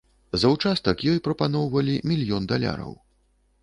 За 0.43 0.49
ўчастак 0.53 1.05
ёй 1.13 1.21
прапаноўвалі 1.29 2.01
мільён 2.13 2.43
даляраў. 2.55 3.01